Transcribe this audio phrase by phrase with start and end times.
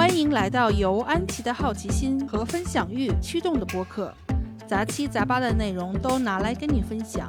[0.00, 4.10] 欢迎来到由安琪的好奇心和分享欲驱动的播客，
[4.66, 7.28] 杂七杂八的内容都拿来跟你分享。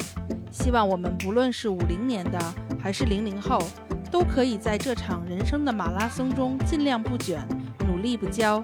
[0.53, 2.39] 希望我们不论是五零年的
[2.81, 3.61] 还是零零后，
[4.09, 7.45] 都可以在这场人生的马拉松中尽量不卷，
[7.85, 8.63] 努力不骄，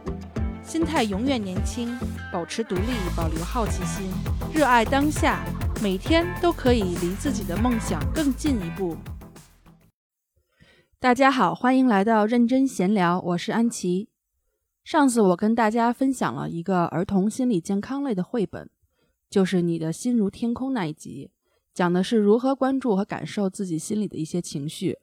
[0.64, 1.94] 心态永远年轻，
[2.32, 4.10] 保持独立，保留好奇心，
[4.54, 5.44] 热爱当下，
[5.84, 8.96] 每天都可以离自己的梦想更进一步。
[11.00, 14.09] 大家好，欢迎来到认真闲聊，我是安琪。
[14.84, 18.68] 上次我跟大家分享了一个儿童心理健康类的绘本，
[19.29, 21.29] 就是《你的心如天空》那一集，
[21.71, 24.97] 讲的是如何关注和感受自己心里的一些情绪。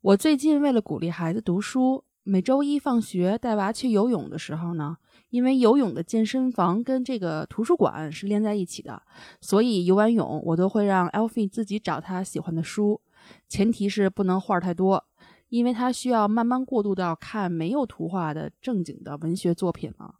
[0.00, 4.96] 我最近为了鼓励孩子读书，每周一放学带娃去游泳的时候呢，
[5.30, 9.00] 因为游泳的健身房跟这个图书馆是连在一起的，
[9.40, 13.00] 所以游完泳我都会让 Elfi 自己找他喜欢的书，
[13.48, 15.04] 前提是不能画太多。
[15.52, 20.14] 因为他需要慢慢过渡到看没有图画的正经的文学作品了，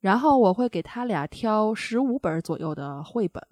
[0.00, 3.42] 然后我会给他俩挑十五本左右的绘本，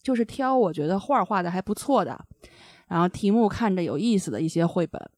[0.00, 2.24] 就是挑我觉得画画的还不错的，
[2.86, 5.10] 然后题目看着有意思的一些绘本。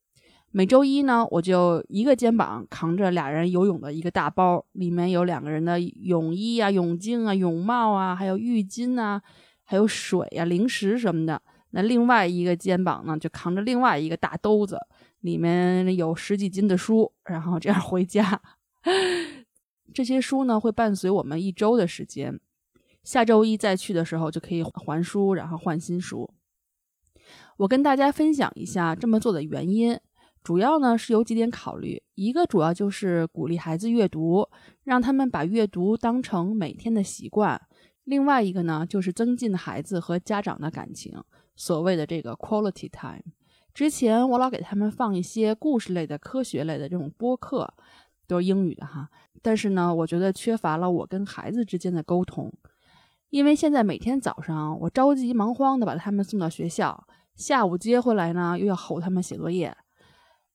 [0.53, 9.21] 每周一呢，我就一个肩膀扛着俩人游泳的一个大包，里面有两个人的泳衣啊、泳镜啊、泳帽啊，还有浴巾啊，
[9.65, 11.43] 还有水啊、零食什么的。
[11.73, 14.79] 那另外一个肩膀呢，就扛着另外一个大兜子。
[15.23, 18.43] 里面有十几斤的书，然后这样回家。
[19.95, 22.41] 这些书呢会伴随我们一周的时间，
[23.05, 26.29] 下周一再去的时候就可以还书，然后换新书。
[27.59, 29.97] 我跟大家分享一下这么做的原因，
[30.43, 32.03] 主要呢是有几点考虑。
[32.17, 34.49] 一个主要就是鼓励孩子阅读，
[34.83, 37.57] 让他们把阅读当成每天的习惯；
[38.03, 41.23] 另外一个呢就是增进孩子和家长的感情，
[41.57, 43.23] 所谓的这个 quality time。
[43.75, 47.73] 之前我老给他们放一些故事类的、科学类的这种播客，
[48.27, 49.09] 都是英语的哈。
[49.41, 52.53] 但是呢，我觉得缺乏了我跟孩子之间的沟通，
[53.31, 59.75] 因为现在每天早上我着急忙慌的把他们送到学校，下午接回来呢又要吼他们写作业，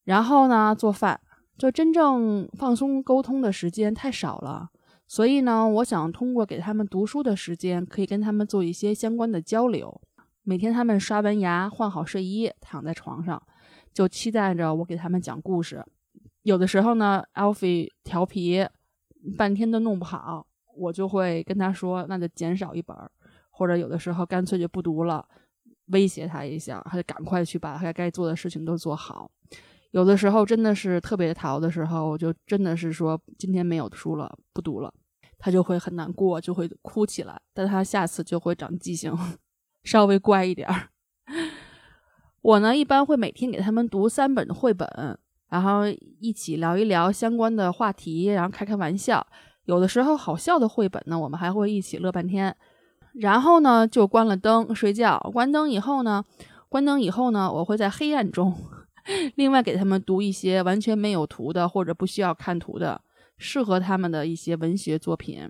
[0.04, 1.20] 然后呢做饭，
[1.58, 4.70] 就真正放松沟通的时间太少了。
[5.08, 10.00] 所以呢，我想通过给他们读书的时间，可以跟他们做一些相关的交流。
[10.48, 13.42] 每天他们刷完牙、换好睡衣，躺在床上，
[13.94, 15.84] 就期待着我给他们讲故事。
[16.44, 18.66] 有的时候呢，Alfie 调皮，
[19.38, 20.48] 半天都弄不好，
[20.78, 22.96] 我就会跟他说：“那就减少一本。”
[23.52, 25.28] 或者有的时候干脆就不读了，
[25.88, 29.30] 威胁他一下，他就赶快去把他该做的事情都做好。
[29.92, 34.94] 有的时候真的是特别淘的时候，我就真的是说今天没有书了，不读了，
[35.38, 37.38] 他就会很难过，就会哭起来。
[37.54, 39.14] 但他下次就会长记性。
[39.88, 40.90] 稍微乖一点儿，
[42.44, 44.86] 我呢一般会每天给他们读三本绘本，
[45.48, 45.84] 然后
[46.20, 49.26] 一起聊一聊相关的话题，然后开开玩笑。
[49.64, 52.54] 有的时候好笑的绘本呢，我们还会一起乐半天。
[53.14, 55.18] 然后呢就关了灯睡觉。
[55.34, 56.22] 关灯以后呢，
[56.68, 58.54] 关灯以后呢，我会在黑暗中
[59.36, 63.00] 另外给他们读一些完全没有图的或者不需要看图的
[63.38, 65.50] 适合他们的一些文学作品。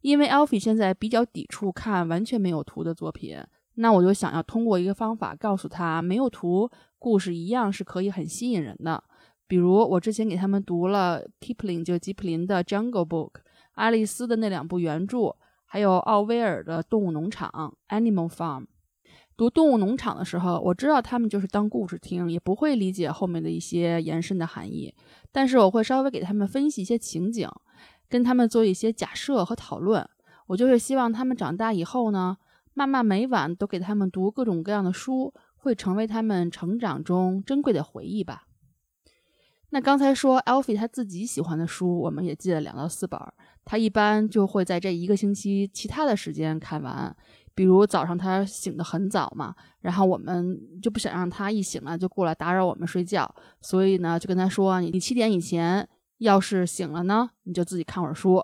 [0.00, 3.36] 因为 Alfi 现在比较抵触看完全没有图的作品。
[3.80, 6.68] 那我就想要通过一个方法告诉他，没有图，
[6.98, 9.02] 故事一样是可以很吸引人的。
[9.46, 13.30] 比如我之前给他们读了 Kipling 就吉普林的《Jungle Book》，
[13.74, 18.66] 爱丽丝的那两部原著，还有奥威尔的《动物农场》（Animal Farm）。
[19.36, 24.92] 读《动物农场》的时候，我知道他们就是当故事听，也不会理解后面的一些延伸的含义。
[25.30, 27.48] 但是我会稍微给他们分析一些情景，
[28.08, 30.04] 跟他们做一些假设和讨论。
[30.48, 32.36] 我就是希望他们长大以后呢。
[32.78, 38.44] 妈妈每晚都给他们读各种各样的书，会成为他们成长中珍贵的回忆吧。
[39.70, 43.20] 那刚才说，Alfi 他自己喜欢的书，我们也借了两到四本。
[43.64, 47.14] 他一般就会在这一个星期其他的时间看完。
[47.52, 53.28] 比如早上他醒得很早嘛，然后我们就不想让他一醒了就过来打扰我们睡觉，
[53.60, 58.40] 所以呢就跟他说：“你七点以前要是醒了呢，你就自己看会儿书。”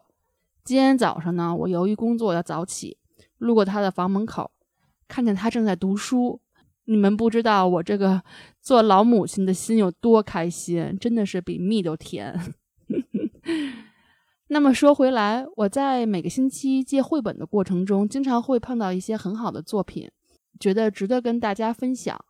[0.64, 2.98] 今天早上呢，我由于工作要早起。
[3.44, 4.50] 路过他的房门口，
[5.06, 6.40] 看见他正在读书。
[6.86, 8.22] 你们不知道我这个
[8.60, 12.38] 做老母亲的心有多开心，真的是比蜜都甜。
[14.48, 20.10] 那么说回来，我在每个星期借绘本的过程中，经常会碰到一些很好的作品，
[20.60, 22.22] 觉得值得跟大家分享。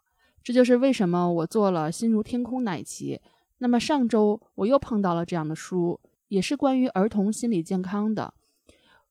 [0.42, 3.20] 这就是为什么我做了《心如天空》那一期。
[3.58, 8.34] 那么上周我又碰到了这样的书，也是关于儿童心理健康的。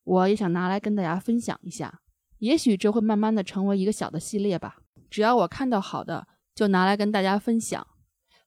[0.04, 2.02] 我也想拿来跟大家分享一下，
[2.40, 4.78] 也许这会慢慢的成为一个小的系列吧。
[5.10, 7.86] 只要我看到好的，就拿来跟大家分享。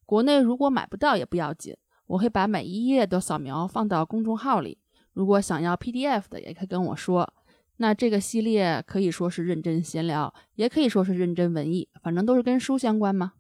[0.04, 1.76] 国内如果买不到也不要紧，
[2.06, 4.78] 我会把每一页都扫描放到公众号里。
[5.12, 7.32] 如果想要 PDF 的，也可以跟我说。
[7.78, 13.32] 那这个系列可以说是认真闲聊，也可以说是认真文艺，反正都是跟书相关嘛。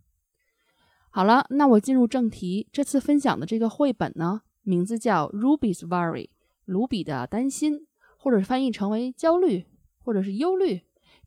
[1.10, 2.68] 好了，那我进入正题。
[2.70, 6.24] 这次分享的这个绘本呢，名字叫《Ruby's Worry》，
[6.66, 7.86] 卢比的担心，
[8.26, 9.64] 或者翻译成为焦虑，
[10.02, 10.80] 或者是忧虑。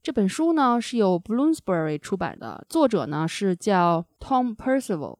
[0.03, 5.17] 这本书呢是由 Bloomsbury 出版的，作者呢是叫 Tom Percival。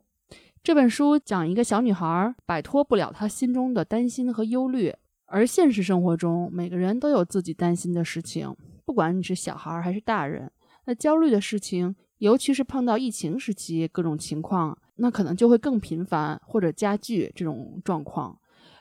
[0.62, 4.94] 这本书讲一个小女孩摆脱不了她心中的担心和忧虑。
[5.28, 8.54] 而现实生活中，每个人都有自己担心的事情，
[8.84, 10.52] 不管你是小孩还是大人。
[10.84, 18.38] 那焦虑的事情，尤其是碰到疫情时期各种情况，那可能就会更频繁或者加剧这种状况。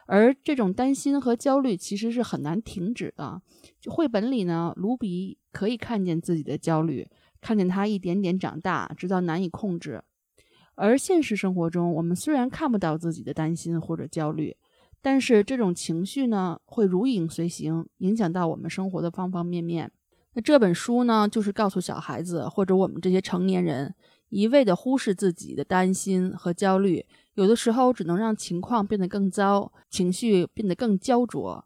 [0.09, 3.43] 而这种担心和焦虑其实是很难停止的。
[3.87, 7.07] 绘本里呢，卢比可以看见自己的焦虑，
[7.43, 10.03] 看见他一点点长大，直到难以控制。
[10.75, 14.57] 而现实生活中，我们虽然看不到自己的担心或者焦虑。
[15.01, 19.93] 但是这种情绪呢，会如影随形，影响到我们生活的方方面面。
[20.33, 23.95] 那这本书呢，就是告诉小孩子或者我们这些成年人，
[24.29, 27.07] 一味的忽视自己的担心和焦虑，
[27.39, 31.65] 有的时候只能让情况变得更糟，情绪变得更焦灼。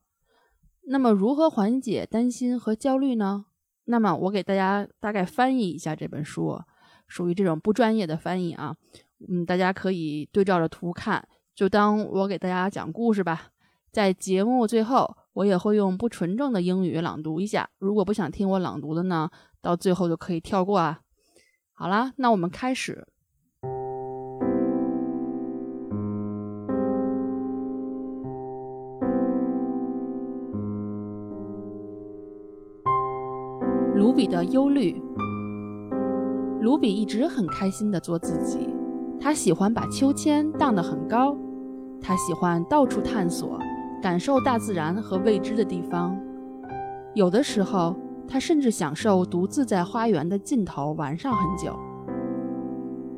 [0.83, 3.47] 那么，如何缓解担心和焦虑呢？
[3.85, 6.61] 那么，我给大家大概翻译一下这本书，
[7.09, 8.77] 属于这种不专业的翻译啊。
[9.27, 11.27] 嗯，大家可以对照着图看。
[11.55, 13.47] 就当我给大家讲故事吧，
[13.91, 17.71] 在节目最后，我也会用不纯正的英语朗读一下。
[17.79, 19.31] 如果不想听我朗读的呢，
[19.63, 21.01] 到最后就可以跳过啊。
[21.73, 23.09] 好啦，那我们开始。
[34.23, 35.03] 比的忧虑。
[36.61, 38.69] 卢比一直很开心的做自己。
[39.21, 41.37] 他喜欢把秋千荡得很高，
[42.01, 43.59] 他喜欢到处探索，
[44.01, 46.17] 感受大自然和未知的地方。
[47.15, 47.97] 有的时候，
[48.29, 51.77] 他甚至享受独自在花园的尽头玩上很久。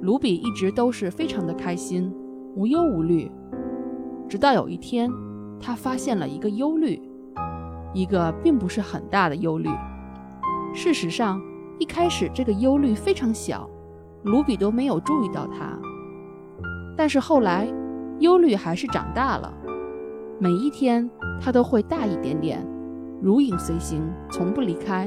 [0.01, 2.11] 卢比一直都是非常的开心，
[2.57, 3.31] 无忧无虑。
[4.27, 5.11] 直到有一天，
[5.61, 6.99] 他发现了一个忧虑，
[7.93, 9.69] 一个并不是很大的忧虑。
[10.75, 11.41] 事实上，
[11.79, 13.71] 一开始这个忧虑非常小，
[14.25, 15.79] 卢比都没有注意到它。
[16.97, 17.73] 但是后来，
[18.19, 19.55] 忧虑还是长大了。
[20.41, 21.09] 每一天，
[21.41, 22.67] 它都会大一点点，
[23.23, 25.07] 如影随形，从不离开。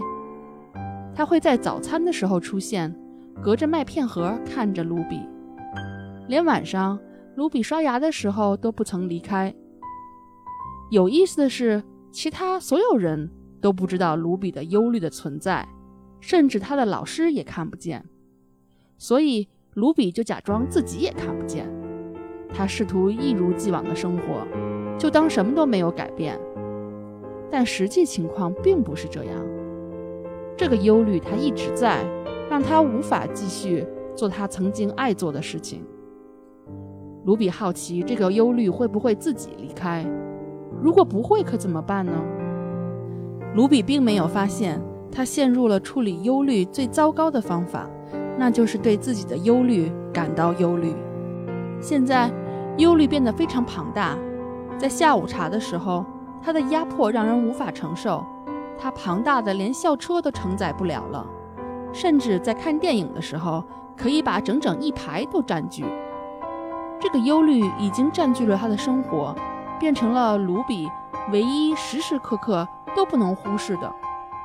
[1.13, 2.95] 它会在早餐的时候出现，
[3.43, 5.19] 隔着麦片盒看着卢比，
[6.29, 6.97] 连晚上
[7.35, 9.53] 卢比刷牙的时候都不曾离开。
[10.91, 13.29] 有意思的是，其他所有人
[13.61, 15.67] 都不知道卢比的忧虑的存在，
[16.19, 18.05] 甚至他的老师也看不见。
[18.97, 19.47] 所以。
[19.73, 21.69] 卢比就假装自己也看不见，
[22.51, 24.43] 他试图一如既往的生活，
[24.97, 26.35] 就当什么都没有改变。
[27.51, 29.35] 但实际情况并不是这样。
[30.57, 32.03] 这个忧虑他一直在，
[32.49, 35.85] 让他无法继续做他曾经爱做的事情。
[37.25, 40.03] 卢比好奇这个忧虑会不会自己离开？
[40.81, 42.13] 如果不会，可怎么办呢？
[43.57, 44.79] 卢比并没有发现，
[45.11, 47.89] 他陷入了处理忧虑最糟糕的方法。
[48.37, 50.95] 那就是对自己的忧虑感到忧虑。
[51.81, 52.31] 现在，
[52.77, 54.15] 忧虑变得非常庞大。
[54.77, 56.05] 在下午茶的时候，
[56.39, 58.23] 它的压迫让人无法承受，
[58.77, 61.25] 它庞大的连校车都承载不了了。
[61.91, 63.63] 甚至在看电影的时候，
[63.97, 65.83] 可以把整整一排都占据。
[66.99, 69.35] 这个忧虑已经占据了他的生活，
[69.79, 70.87] 变成了卢比
[71.31, 73.93] 唯一时时刻刻都不能忽视的。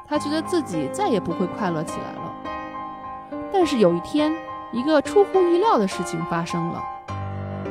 [0.06, 2.34] 他觉得自己再也不会快乐起来了。
[3.50, 4.30] 但是有一天，
[4.72, 6.82] 一个出乎意料的事情发生了。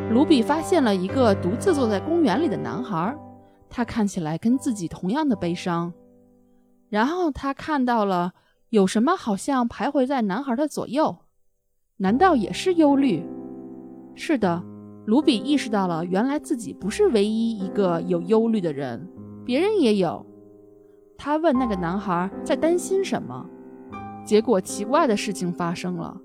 [0.10, 3.16] 卢比发现了一个独自坐在公园里的男孩，
[3.70, 5.94] 他看起来跟自己同样的悲伤。
[6.90, 8.34] 然后他看到了
[8.70, 11.16] 有什么好像徘徊在男孩的左右，
[11.98, 13.24] 难道也是忧虑？
[14.16, 14.64] 是的，
[15.06, 19.08] 卢比意识到了，原来自己不是唯一一个有忧虑的人，
[19.46, 20.26] 别人也有。
[21.24, 23.46] 他问那个男孩在担心什么。
[24.26, 26.18] 结果奇怪的事情发生了，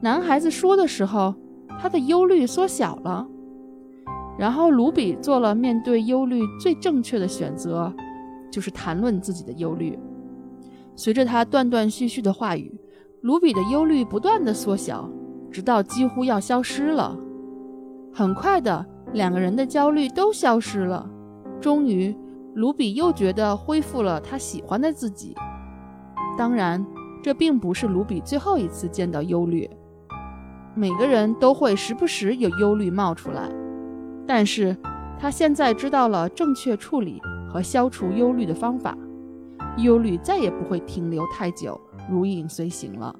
[0.00, 1.32] 男孩子说的时候，
[1.78, 3.24] 他的忧虑缩小了。
[4.36, 7.92] 然后卢比做了面对忧虑最正确的选择，
[8.50, 9.96] 就是谈论自己的忧虑。
[10.96, 12.80] 随着他断断续续的话语，
[13.20, 15.08] 卢比的忧虑不断的缩小，
[15.52, 17.16] 直到几乎要消失了。
[18.12, 21.08] 很快的，两个人的焦虑都消失了。
[21.60, 22.16] 终于，
[22.56, 25.36] 卢比又觉得恢复了他喜欢的自己。
[26.36, 26.84] 当然。
[27.22, 29.68] 这并不是卢比最后一次见到忧虑。
[30.76, 33.50] 每个人都会时不时有忧虑冒出来，
[34.28, 34.76] 但是
[35.18, 37.20] 他现在知道了正确处理
[37.50, 38.96] 和消除忧虑的方法，
[39.78, 43.16] 忧虑再也不会停留太久，如影随形了。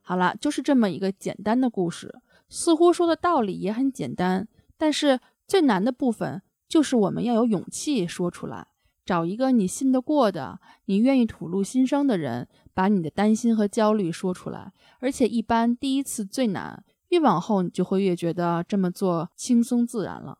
[0.00, 2.14] 好了，就是这么一个简单的故事，
[2.48, 8.66] 似乎说的道理也很简单，但是最难的部分就是我们要有勇气说出来，
[9.04, 14.72] 找一个你信得过的、你愿意吐露心声的人，把你的担心和焦虑说出来。
[15.00, 16.84] 而且一般第一次最难。
[17.08, 20.36] 越往后，你就会越觉得这么做轻松自然了。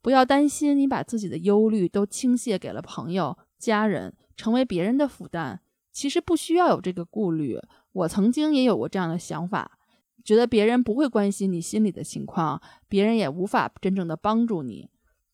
[0.00, 5.60] 不要担心，你把自己的忧虑都倾泻给了朋友、家人，成为别人的负担。
[5.92, 7.58] 其实不需要有这个顾虑。
[7.92, 9.78] 我曾经也有过这样的想法，
[10.24, 14.88] 觉得别人不会关心你心里的情况，别人也无法真正的帮助你。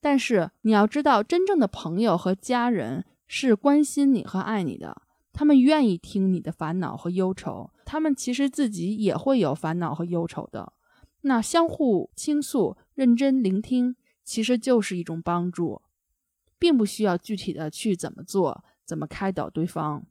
[0.05, 5.01] 但是你要知道，真正的朋友和家人是关心你和爱你的。
[5.33, 10.75] 他们愿意听你的烦恼和忧愁，他们其实自己也会有烦恼和忧愁的。
[11.23, 15.81] 那相互倾诉、认真聆听，其实就是一种帮助，
[16.59, 20.05] 并不需要具体的去怎么做、怎么开导对方。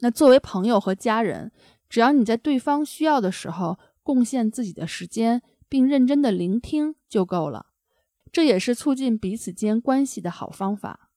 [0.00, 1.52] 那作为朋友和家人，
[1.88, 7.66] 只要你在对方需要的时候贡献自己的时间，并认真的聆听就够了。
[8.32, 11.10] 这也是促进彼此间关系的好方法。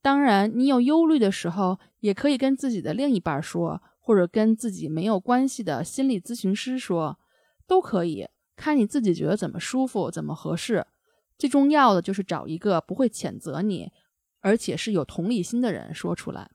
[0.00, 7.18] 当然，你有忧虑的时候，也可以跟自己的另一半说，或者跟自己没有关系的心理咨询师说，
[7.66, 8.28] 都可以。
[8.56, 10.86] 看你自己觉得怎么舒服，怎么合适。
[11.38, 13.90] 最重要的就是找一个不会谴责你，
[14.40, 16.50] 而且是有同理心的人说出来。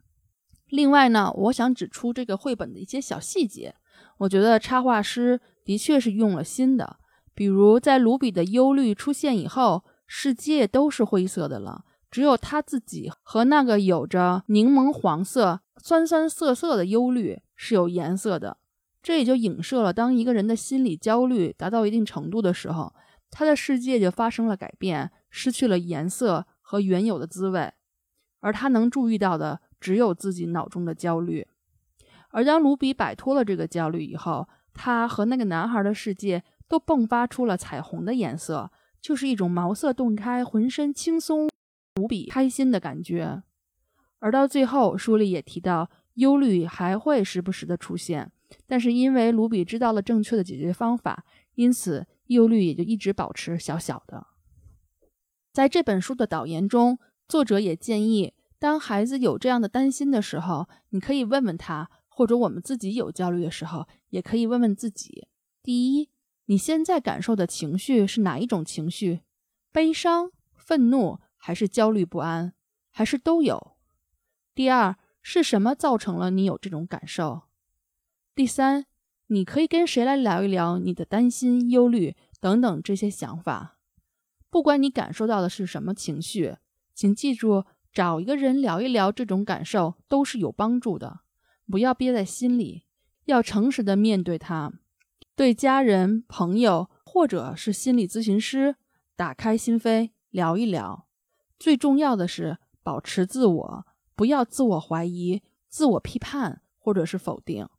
[0.68, 3.76] 另外呢，我想指出这个绘本的一些小细节，
[4.20, 6.98] 我觉得插画师的确是用了心的。
[7.38, 11.86] 比如在卢比的忧虑出现以后，世界都是灰色的了。
[12.10, 18.58] 只有他自己和那个有着柠檬黄色、酸酸涩涩的忧虑是有颜色的，
[19.04, 22.96] 这也就影射了当一个人的心理焦虑达到一定程度的时候，
[23.30, 27.72] 他的世界就发生了改变，失去了颜色和原有的滋味，
[28.40, 31.46] 而他能注意到的只有自己脑中的焦虑。
[32.32, 38.72] 而当卢比摆脱了这个焦虑以后，他和那个男孩的世界都迸发出了彩虹的颜色，
[39.02, 41.50] 就是一种茅塞顿开、浑身轻松。
[42.00, 43.42] 无比开心的感觉，
[44.20, 48.32] 而到最后，书里也提到，忧虑还会时不时的出现，
[48.68, 54.28] 但是因为卢比知道了正确的解决方法，因此忧虑也就一直保持小小的。
[55.52, 65.28] 在这本书的导言中，作者也建议，当孩子有这样的担心的时候，你可以问问他，或者我们自己有焦虑的时候，也可以问问自己：
[65.64, 66.10] 第一，
[66.48, 69.22] 你现在感受的情绪是哪一种情绪？
[69.72, 71.20] 悲伤、愤怒？
[71.36, 72.54] 还是焦虑不安，
[72.92, 73.78] 还是都有。
[74.54, 77.44] 第二，是什么造成了你有这种感受？
[78.34, 78.86] 第三，
[79.28, 83.78] 你可以跟谁来聊一聊你的担心、忧虑等等这些想法。
[84.50, 86.58] 不管你感受到的是什么情绪，
[86.94, 91.22] 请记住，找一个人聊一聊这种感受都是有帮助的。
[91.70, 92.84] 不要憋在心里，
[93.26, 94.74] 要诚实的面对它。
[95.38, 98.76] 对家人、朋友或者是心理咨询师，
[99.16, 101.06] 打开心扉聊一聊。
[101.60, 107.70] 最重要的是保持自我，不要自我怀疑、自我批判或者是否定。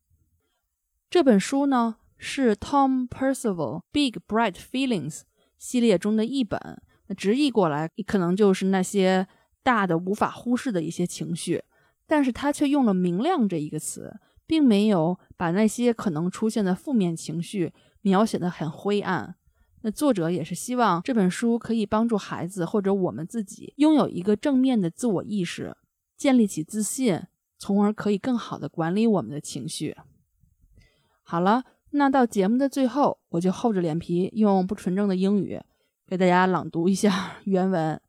[1.11, 5.15] 这本书呢是 Tom Percival《Big Bright Feelings》
[5.59, 6.81] 系列中的一本，
[7.17, 9.27] 直译过来可能就是那些
[9.65, 11.65] 大的无法忽视的一些情绪，
[12.07, 19.37] 但是他却用了“明亮”这一个词，并没有把那些可能出现的负面情绪描写的很灰暗。
[19.83, 25.77] 那作者也是希望这本书可以帮助孩子或者我们自己拥有一个正面的自我意识，
[26.17, 27.23] 建立起自信，
[27.59, 29.97] 从而可以更好的管理我们的情绪。
[31.23, 35.61] 好了，那到节目的最后，我就厚着脸皮用不纯正的英语
[36.07, 38.01] 给大家朗读一下原文，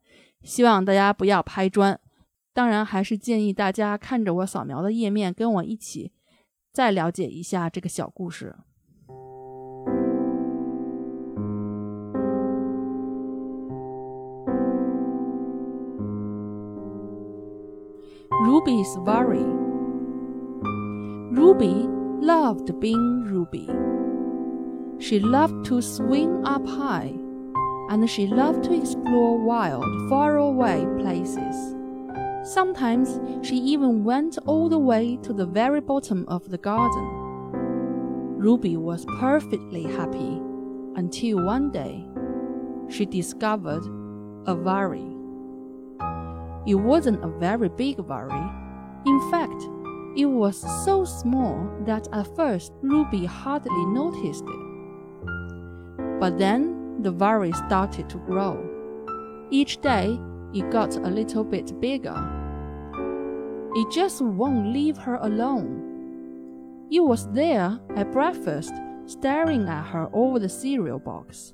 [0.42, 2.00] 希望大家不要拍砖。
[2.52, 6.12] 当然，还是建议大家看着我扫描的页面，跟我一起
[6.79, 8.55] 再了解一下这个小故事。
[18.45, 19.45] Ruby's worry.
[21.33, 21.89] Ruby
[22.21, 23.69] loved being Ruby.
[24.99, 27.13] She loved to swing up high,
[27.91, 31.75] and she loved to explore wild, faraway places.
[32.44, 37.20] Sometimes she even went all the way to the very bottom of the garden.
[38.38, 40.42] Ruby was perfectly happy
[40.96, 42.08] until one day
[42.90, 43.84] she discovered
[44.48, 45.06] a worry.
[46.66, 48.50] It wasn't a very big worry.
[49.06, 49.62] In fact,
[50.16, 56.20] it was so small that at first Ruby hardly noticed it.
[56.20, 58.58] But then the worry started to grow.
[59.52, 60.20] Each day,
[60.54, 62.16] it got a little bit bigger.
[63.76, 66.88] It just won't leave her alone.
[66.92, 68.74] It was there at breakfast,
[69.06, 71.54] staring at her over the cereal box,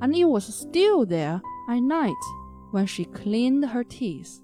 [0.00, 2.12] and it was still there at night
[2.70, 4.40] when she cleaned her teeth.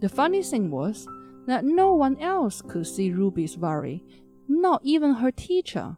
[0.00, 1.06] The funny thing was
[1.46, 4.04] that no one else could see Ruby's worry,
[4.48, 5.96] not even her teacher.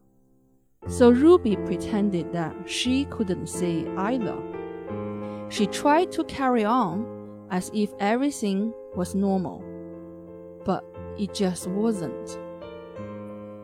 [0.88, 4.37] So Ruby pretended that she couldn't see either.
[5.48, 9.62] She tried to carry on as if everything was normal,
[10.64, 10.84] but
[11.18, 12.38] it just wasn't.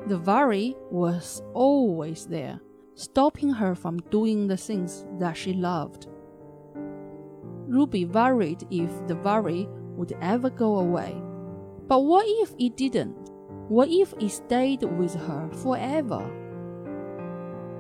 [0.07, 2.61] The worry was always there,
[2.95, 6.07] stopping her from doing the things that she loved.
[7.67, 11.15] Ruby worried if the worry would ever go away.
[11.87, 13.31] But what if it didn't?
[13.69, 16.29] What if it stayed with her forever?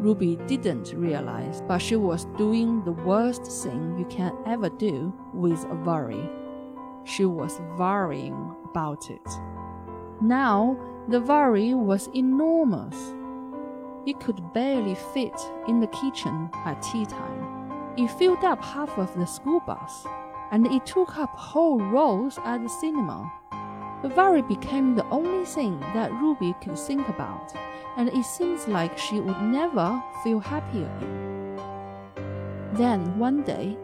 [0.00, 5.62] Ruby didn't realize, but she was doing the worst thing you can ever do with
[5.66, 6.26] a worry.
[7.04, 9.28] She was worrying about it.
[10.23, 10.78] Now,
[11.09, 12.97] the worry was enormous.
[14.07, 15.38] It could barely fit
[15.69, 17.92] in the kitchen at tea time.
[17.99, 20.07] It filled up half of the school bus,
[20.50, 23.30] and it took up whole rows at the cinema.
[24.02, 27.52] The worry became the only thing that Ruby could think about
[27.97, 31.57] and it seems like she would never feel happy again.
[32.73, 33.76] Then one day,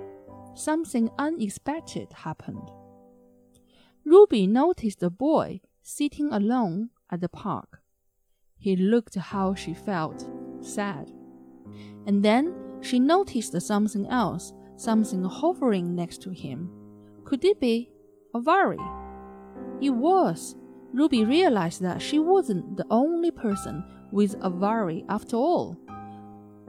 [0.55, 2.71] something unexpected happened.
[4.05, 7.81] Ruby noticed a boy sitting alone at the park.
[8.57, 10.27] He looked how she felt
[10.61, 11.11] sad.
[12.07, 16.71] And then she noticed something else, something hovering next to him.
[17.25, 17.91] Could it be
[18.33, 18.79] a worry?
[19.81, 20.57] It was.
[20.93, 25.77] Ruby realized that she wasn't the only person with a worry after all.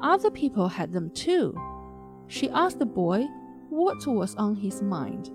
[0.02, 1.56] Other people had them too.
[2.28, 3.26] She asked the boy
[3.70, 5.32] what was on his mind,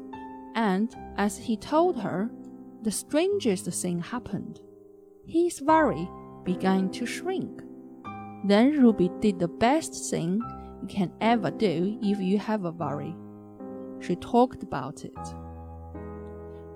[0.54, 2.30] and as he told her,
[2.82, 4.60] the strangest thing happened.
[5.26, 6.08] His worry
[6.44, 7.62] began to shrink.
[8.44, 10.42] Then Ruby did the best thing
[10.82, 13.14] you can ever do if you have a worry.
[14.00, 15.16] She talked about it.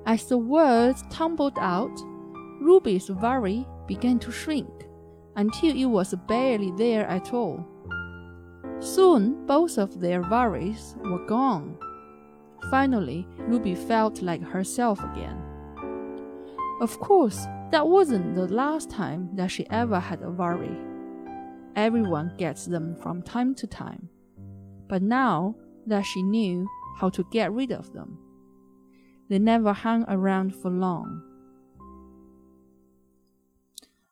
[0.06, 2.00] As the words tumbled out,
[2.60, 4.86] Ruby's worry began to shrink
[5.34, 7.66] until it was barely there at all.
[8.78, 11.76] Soon, both of their worries were gone.
[12.70, 15.42] Finally, Ruby felt like herself again.
[16.80, 20.76] Of course, that wasn't the last time that she ever had a worry.
[21.74, 24.08] Everyone gets them from time to time.
[24.88, 28.18] But now that she knew how to get rid of them,
[29.28, 31.22] they never hung around for long.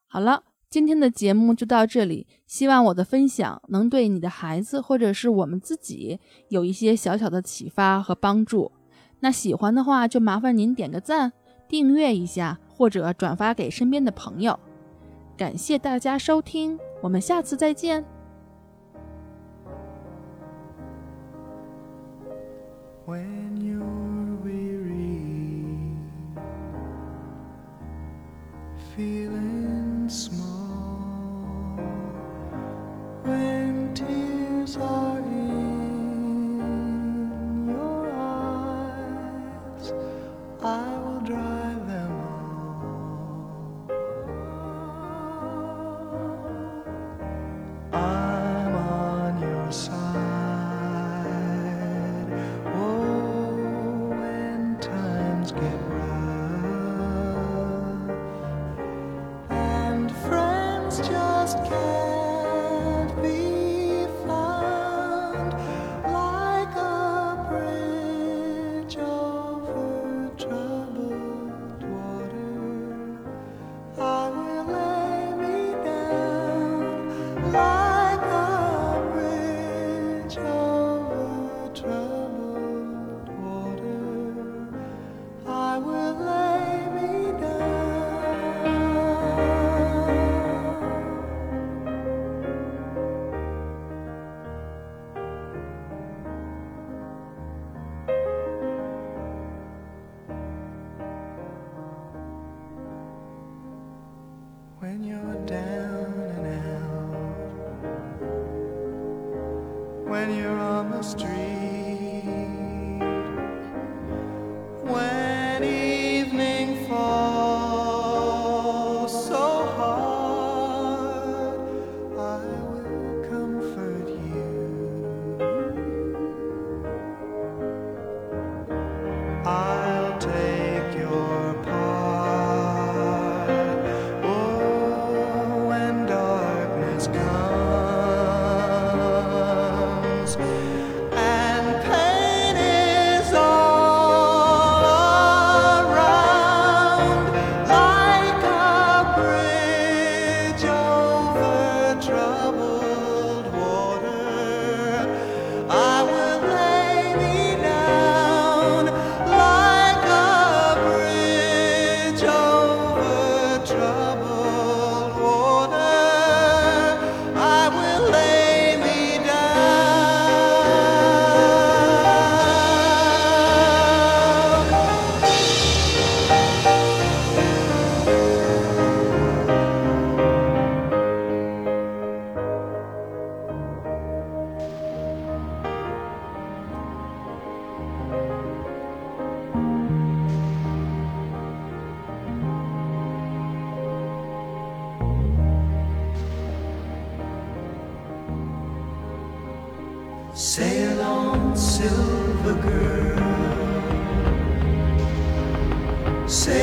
[0.07, 8.70] 好了，今天的节目就到这里，希望我的分享能对你的孩子或者是我们自己有一些小小的启发和帮助。
[9.20, 11.33] 那喜欢的话，就麻烦您点个赞、
[11.68, 14.59] 订阅一下，或者转发给身边的朋友。
[15.37, 18.05] 感谢大家收听，我们下次再见。
[28.96, 31.74] feeling small
[33.24, 36.46] when tears are in
[37.68, 39.92] your eyes.
[40.62, 40.93] I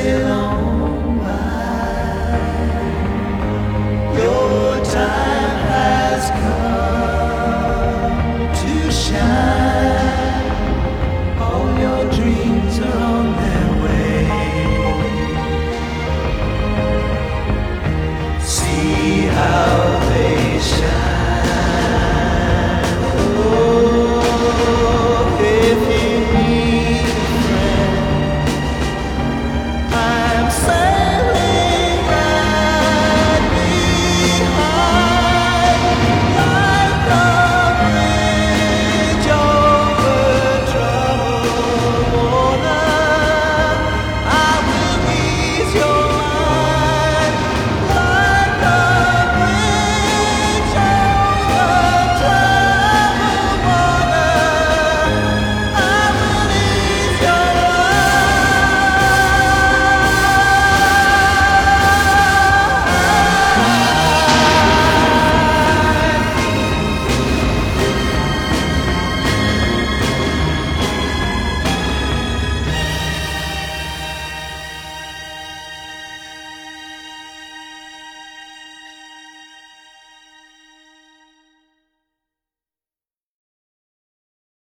[0.00, 0.51] serão